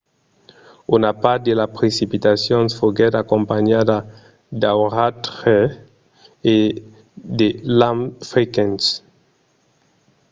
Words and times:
una 0.97 1.09
part 1.23 1.39
de 1.47 1.53
las 1.59 1.69
precipitacions 1.79 2.75
foguèt 2.79 3.13
acompanhada 3.23 3.97
d'auratges 4.61 5.69
e 6.55 6.55
de 7.39 7.49
lamps 7.79 8.13
frequents 8.31 8.83